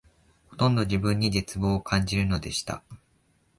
[0.47, 2.81] ほとんど自分に絶望を感じるのでした